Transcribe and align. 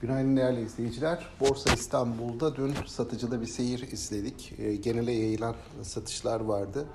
Günaydın 0.00 0.36
değerli 0.36 0.62
izleyiciler. 0.62 1.26
Borsa 1.40 1.74
İstanbul'da 1.74 2.56
dün 2.56 2.74
satıcıda 2.86 3.40
bir 3.40 3.46
seyir 3.46 3.92
izledik. 3.92 4.54
E, 4.58 4.76
genele 4.76 5.12
yayılan 5.12 5.54
satışlar 5.82 6.40
vardı 6.40 6.86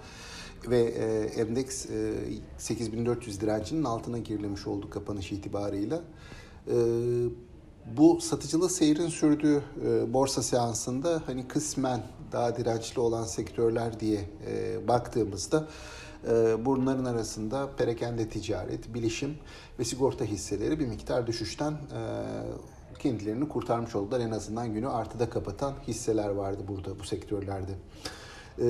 ve 0.67 0.81
e, 0.81 1.41
endeks 1.41 1.85
e, 1.85 2.13
8400 2.57 3.41
direncinin 3.41 3.83
altına 3.83 4.17
gerilemiş 4.17 4.67
oldu 4.67 4.89
kapanış 4.89 5.31
itibarıyla. 5.31 6.01
E, 6.67 6.75
bu 7.97 8.21
satıcılı 8.21 8.69
seyrin 8.69 9.09
sürdüğü 9.09 9.63
e, 9.85 10.13
borsa 10.13 10.43
seansında 10.43 11.21
hani 11.25 11.47
kısmen 11.47 12.01
daha 12.31 12.57
dirençli 12.57 12.99
olan 12.99 13.23
sektörler 13.23 13.99
diye 13.99 14.29
e, 14.47 14.87
baktığımızda 14.87 15.67
e, 16.27 16.65
bunların 16.65 17.05
arasında 17.05 17.69
perakende 17.77 18.29
ticaret, 18.29 18.93
bilişim 18.93 19.37
ve 19.79 19.85
sigorta 19.85 20.25
hisseleri 20.25 20.79
bir 20.79 20.87
miktar 20.87 21.27
düşüşten 21.27 21.71
e, 21.71 22.01
kendilerini 22.99 23.49
kurtarmış 23.49 23.95
oldular. 23.95 24.19
En 24.19 24.31
azından 24.31 24.73
günü 24.73 24.89
artıda 24.89 25.29
kapatan 25.29 25.73
hisseler 25.87 26.29
vardı 26.29 26.63
burada 26.67 26.99
bu 26.99 27.03
sektörlerde. 27.03 27.71
E, 28.59 28.65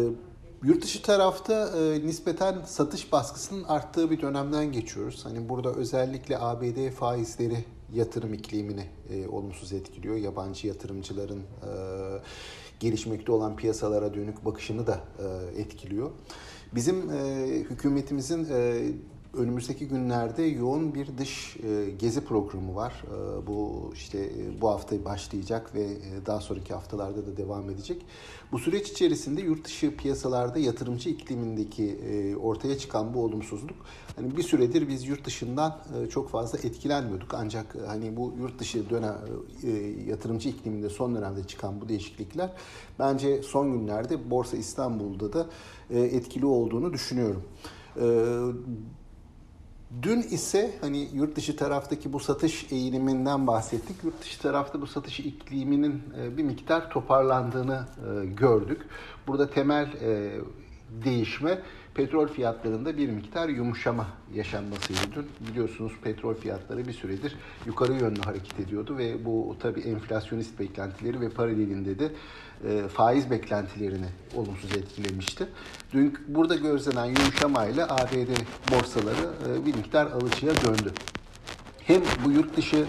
Yurt 0.63 0.83
dışı 0.83 1.01
tarafta 1.01 1.69
e, 1.77 2.05
nispeten 2.05 2.61
satış 2.65 3.11
baskısının 3.11 3.63
arttığı 3.63 4.11
bir 4.11 4.21
dönemden 4.21 4.71
geçiyoruz. 4.71 5.25
Hani 5.25 5.49
burada 5.49 5.73
özellikle 5.73 6.39
ABD 6.39 6.89
faizleri 6.89 7.65
yatırım 7.93 8.33
iklimini 8.33 8.85
e, 9.09 9.27
olumsuz 9.27 9.73
etkiliyor. 9.73 10.15
Yabancı 10.15 10.67
yatırımcıların 10.67 11.39
e, 11.39 11.71
gelişmekte 12.79 13.31
olan 13.31 13.55
piyasalara 13.55 14.13
dönük 14.13 14.45
bakışını 14.45 14.87
da 14.87 14.99
e, 15.19 15.61
etkiliyor. 15.61 16.11
Bizim 16.75 17.11
e, 17.11 17.47
hükümetimizin 17.69 18.47
e, 18.51 18.81
önümüzdeki 19.37 19.87
günlerde 19.87 20.43
yoğun 20.43 20.93
bir 20.93 21.17
dış 21.17 21.57
e, 21.57 21.89
gezi 21.99 22.25
programı 22.25 22.75
var. 22.75 23.03
E, 23.07 23.47
bu 23.47 23.91
işte 23.93 24.19
e, 24.19 24.61
bu 24.61 24.69
hafta 24.69 25.05
başlayacak 25.05 25.75
ve 25.75 25.87
daha 26.25 26.39
sonraki 26.39 26.73
haftalarda 26.73 27.27
da 27.27 27.37
devam 27.37 27.69
edecek. 27.69 28.05
Bu 28.51 28.59
süreç 28.59 28.89
içerisinde 28.89 29.41
yurt 29.41 29.65
dışı 29.65 29.97
piyasalarda 29.97 30.59
yatırımcı 30.59 31.09
iklimindeki 31.09 31.97
ortaya 32.41 32.77
çıkan 32.77 33.13
bu 33.13 33.23
olumsuzluk 33.23 33.77
hani 34.15 34.37
bir 34.37 34.43
süredir 34.43 34.87
biz 34.87 35.07
yurt 35.07 35.25
dışından 35.25 35.81
çok 36.09 36.29
fazla 36.29 36.57
etkilenmiyorduk. 36.57 37.33
Ancak 37.33 37.75
hani 37.87 38.17
bu 38.17 38.33
yurt 38.39 38.59
dışı 38.59 38.89
dönem 38.89 39.15
yatırımcı 40.07 40.49
ikliminde 40.49 40.89
son 40.89 41.15
dönemde 41.15 41.43
çıkan 41.43 41.81
bu 41.81 41.89
değişiklikler 41.89 42.49
bence 42.99 43.41
son 43.41 43.71
günlerde 43.73 44.31
Borsa 44.31 44.57
İstanbul'da 44.57 45.33
da 45.33 45.47
etkili 45.89 46.45
olduğunu 46.45 46.93
düşünüyorum. 46.93 47.43
E, 48.01 48.05
Dün 50.01 50.21
ise 50.21 50.73
hani 50.81 51.07
yurt 51.13 51.35
dışı 51.35 51.55
taraftaki 51.55 52.13
bu 52.13 52.19
satış 52.19 52.71
eğiliminden 52.71 53.47
bahsettik. 53.47 54.03
Yurt 54.03 54.21
dışı 54.21 54.41
tarafta 54.41 54.81
bu 54.81 54.87
satış 54.87 55.19
ikliminin 55.19 56.03
e, 56.19 56.37
bir 56.37 56.43
miktar 56.43 56.89
toparlandığını 56.89 57.85
e, 57.97 58.25
gördük. 58.25 58.81
Burada 59.27 59.49
temel 59.49 59.93
e, 59.93 60.39
değişme 61.05 61.59
petrol 61.93 62.27
fiyatlarında 62.27 62.97
bir 62.97 63.09
miktar 63.09 63.49
yumuşama 63.49 64.07
yaşanmasıydı 64.33 64.99
dün. 65.15 65.47
Biliyorsunuz 65.47 65.93
petrol 66.03 66.33
fiyatları 66.33 66.87
bir 66.87 66.93
süredir 66.93 67.35
yukarı 67.65 67.93
yönlü 67.93 68.21
hareket 68.21 68.59
ediyordu 68.59 68.97
ve 68.97 69.25
bu 69.25 69.55
tabi 69.59 69.81
enflasyonist 69.81 70.59
beklentileri 70.59 71.21
ve 71.21 71.29
paralelinde 71.29 71.99
de 71.99 72.11
e, 72.67 72.87
faiz 72.87 73.31
beklentilerini 73.31 74.07
olumsuz 74.35 74.77
etkilemişti. 74.77 75.47
Dün 75.93 76.17
burada 76.27 76.55
gözlenen 76.55 77.05
yumuşamayla 77.05 77.87
ABD 77.89 78.29
borsaları 78.71 79.33
e, 79.49 79.65
bir 79.65 79.75
miktar 79.75 80.05
alıcıya 80.05 80.53
döndü 80.55 80.93
hem 81.87 82.01
bu 82.25 82.31
yurt 82.31 82.57
dışı 82.57 82.77
e, 82.77 82.85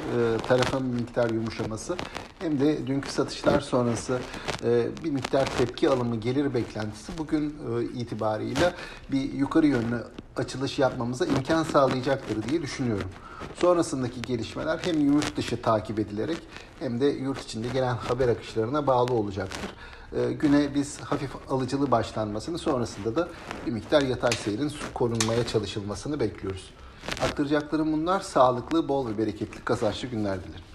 tarafın 0.49 0.87
miktar 0.87 1.31
yumuşaması 1.31 1.97
hem 2.39 2.61
de 2.61 2.87
dünkü 2.87 3.11
satışlar 3.11 3.61
sonrası 3.61 4.19
e, 4.65 4.89
bir 5.05 5.11
miktar 5.11 5.47
tepki 5.59 5.89
alımı 5.89 6.17
gelir 6.17 6.55
beklentisi 6.55 7.19
bugün 7.19 7.51
e, 7.51 7.85
itibarıyla 7.85 8.75
bir 9.13 9.33
yukarı 9.33 9.67
yönlü 9.67 10.05
açılış 10.37 10.79
yapmamıza 10.79 11.27
imkan 11.27 11.63
sağlayacaktır 11.63 12.43
diye 12.43 12.63
düşünüyorum. 12.63 13.09
Sonrasındaki 13.55 14.23
gelişmeler 14.23 14.81
hem 14.83 15.07
yurt 15.07 15.37
dışı 15.37 15.63
takip 15.63 15.99
edilerek 15.99 16.39
hem 16.79 17.01
de 17.01 17.07
yurt 17.07 17.45
içinde 17.45 17.69
gelen 17.69 17.95
haber 17.95 18.29
akışlarına 18.29 18.87
bağlı 18.87 19.15
olacaktır. 19.15 19.71
E, 20.17 20.33
güne 20.33 20.75
biz 20.75 21.01
hafif 21.01 21.31
alıcılı 21.49 21.91
başlanmasını 21.91 22.59
sonrasında 22.59 23.17
da 23.17 23.29
bir 23.67 23.73
miktar 23.73 24.03
yatay 24.03 24.33
seyrin 24.33 24.73
korunmaya 24.95 25.47
çalışılmasını 25.47 26.21
bekliyoruz. 26.21 26.71
Aktaracaklarım 27.25 27.93
bunlar. 27.93 28.21
Sağlıklı, 28.21 28.89
bol 28.89 29.09
ve 29.09 29.19
bereketli, 29.19 29.65
kazançlı 29.65 30.09
günler 30.09 30.45
dilerim. 30.45 30.74